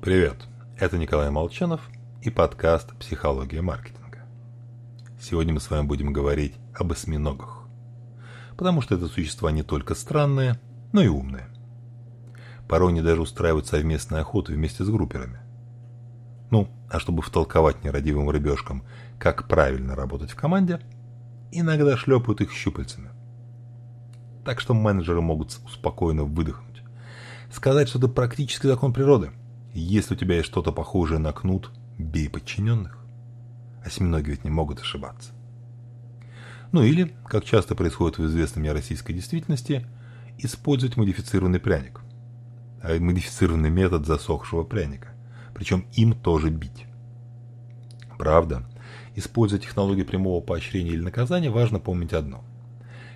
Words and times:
Привет, 0.00 0.36
это 0.78 0.96
Николай 0.96 1.28
Молчанов 1.28 1.80
и 2.22 2.30
подкаст 2.30 2.94
«Психология 3.00 3.62
маркетинга». 3.62 4.20
Сегодня 5.20 5.52
мы 5.52 5.58
с 5.58 5.68
вами 5.68 5.86
будем 5.88 6.12
говорить 6.12 6.54
об 6.72 6.92
осьминогах, 6.92 7.66
потому 8.56 8.80
что 8.80 8.94
это 8.94 9.08
существа 9.08 9.50
не 9.50 9.64
только 9.64 9.96
странные, 9.96 10.60
но 10.92 11.02
и 11.02 11.08
умные. 11.08 11.48
Порой 12.68 12.92
они 12.92 13.02
даже 13.02 13.22
устраивают 13.22 13.66
совместные 13.66 14.20
охоты 14.20 14.52
вместе 14.52 14.84
с 14.84 14.88
групперами. 14.88 15.40
Ну, 16.52 16.68
а 16.88 17.00
чтобы 17.00 17.20
втолковать 17.20 17.82
нерадивым 17.82 18.30
рыбешкам, 18.30 18.84
как 19.18 19.48
правильно 19.48 19.96
работать 19.96 20.30
в 20.30 20.36
команде, 20.36 20.78
иногда 21.50 21.96
шлепают 21.96 22.40
их 22.40 22.52
щупальцами. 22.52 23.10
Так 24.44 24.60
что 24.60 24.74
менеджеры 24.74 25.20
могут 25.20 25.50
спокойно 25.50 26.22
выдохнуть. 26.22 26.84
Сказать, 27.52 27.88
что 27.88 27.98
это 27.98 28.06
практически 28.06 28.68
закон 28.68 28.92
природы– 28.92 29.32
если 29.78 30.14
у 30.14 30.16
тебя 30.16 30.36
есть 30.36 30.46
что-то 30.46 30.72
похожее 30.72 31.18
на 31.18 31.32
кнут, 31.32 31.72
бей 31.98 32.28
подчиненных. 32.28 32.98
Осьминоги 33.84 34.30
ведь 34.30 34.44
не 34.44 34.50
могут 34.50 34.80
ошибаться. 34.80 35.32
Ну 36.72 36.82
или, 36.82 37.14
как 37.24 37.44
часто 37.44 37.74
происходит 37.74 38.18
в 38.18 38.26
известной 38.26 38.60
мне 38.60 38.72
российской 38.72 39.12
действительности, 39.12 39.86
использовать 40.38 40.96
модифицированный 40.96 41.60
пряник. 41.60 42.00
А 42.82 42.98
модифицированный 42.98 43.70
метод 43.70 44.06
засохшего 44.06 44.64
пряника. 44.64 45.08
Причем 45.54 45.86
им 45.94 46.12
тоже 46.12 46.50
бить. 46.50 46.86
Правда, 48.18 48.68
используя 49.14 49.58
технологию 49.58 50.06
прямого 50.06 50.40
поощрения 50.40 50.90
или 50.90 51.02
наказания, 51.02 51.50
важно 51.50 51.80
помнить 51.80 52.12
одно. 52.12 52.44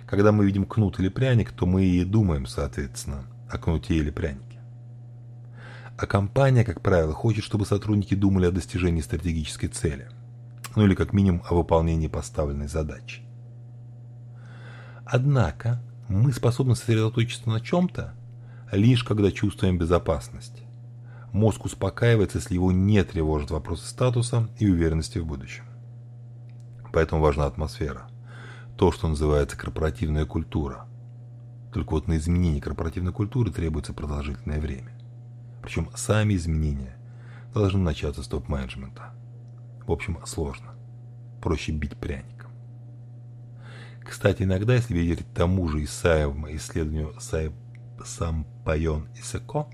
Когда 0.05 0.31
мы 0.31 0.45
видим 0.45 0.65
кнут 0.65 0.99
или 0.99 1.09
пряник, 1.09 1.51
то 1.51 1.65
мы 1.65 1.85
и 1.85 2.03
думаем, 2.03 2.45
соответственно, 2.45 3.25
о 3.49 3.57
кнуте 3.57 3.95
или 3.95 4.09
прянике. 4.09 4.52
А 5.97 6.07
компания, 6.07 6.63
как 6.63 6.81
правило, 6.81 7.13
хочет, 7.13 7.43
чтобы 7.43 7.65
сотрудники 7.65 8.15
думали 8.15 8.47
о 8.47 8.51
достижении 8.51 9.01
стратегической 9.01 9.69
цели. 9.69 10.09
Ну 10.75 10.85
или 10.85 10.95
как 10.95 11.13
минимум 11.13 11.43
о 11.47 11.53
выполнении 11.53 12.07
поставленной 12.07 12.67
задачи. 12.67 13.21
Однако 15.05 15.81
мы 16.07 16.31
способны 16.33 16.75
сосредоточиться 16.75 17.47
на 17.49 17.61
чем-то, 17.61 18.13
лишь 18.71 19.03
когда 19.03 19.31
чувствуем 19.31 19.77
безопасность. 19.77 20.63
Мозг 21.31 21.65
успокаивается, 21.65 22.39
если 22.39 22.55
его 22.55 22.71
не 22.71 23.03
тревожат 23.03 23.51
вопросы 23.51 23.87
статуса 23.87 24.49
и 24.59 24.69
уверенности 24.69 25.19
в 25.19 25.25
будущем. 25.25 25.63
Поэтому 26.91 27.21
важна 27.21 27.45
атмосфера. 27.45 28.07
То, 28.77 28.91
что 28.91 29.07
называется 29.07 29.57
корпоративная 29.57 30.25
культура. 30.25 30.87
Только 31.71 31.91
вот 31.91 32.07
на 32.07 32.17
изменение 32.17 32.61
корпоративной 32.61 33.11
культуры 33.11 33.51
требуется 33.51 33.93
продолжительное 33.93 34.59
время. 34.59 34.91
Причем 35.63 35.89
сами 35.95 36.35
изменения 36.35 36.97
должны 37.53 37.79
начаться 37.79 38.21
с 38.21 38.27
топ-менеджмента. 38.27 39.13
В 39.87 39.91
общем, 39.91 40.19
сложно. 40.25 40.75
Проще 41.41 41.71
бить 41.71 41.97
пряником. 41.97 42.51
Кстати, 44.01 44.43
иногда, 44.43 44.75
если 44.75 44.93
верить 44.93 45.25
тому 45.33 45.67
же 45.69 45.83
Исаевому 45.83 46.53
исследованию 46.53 47.15
Сампайон 48.03 49.07
и 49.15 49.21
Секо, 49.21 49.67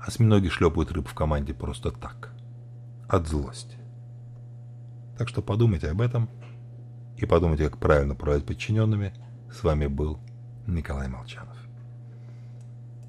осьминоги 0.00 0.48
шлепают 0.48 0.90
рыб 0.90 1.06
в 1.06 1.14
команде 1.14 1.52
просто 1.52 1.90
так. 1.90 2.32
От 3.06 3.28
злости. 3.28 3.76
Так 5.18 5.28
что 5.28 5.42
подумайте 5.42 5.90
об 5.90 6.00
этом 6.00 6.30
и 7.18 7.26
подумайте, 7.26 7.68
как 7.68 7.78
правильно 7.78 8.14
управлять 8.14 8.46
подчиненными. 8.46 9.12
С 9.52 9.62
вами 9.62 9.86
был 9.86 10.18
Николай 10.66 11.08
Молчанов. 11.08 11.59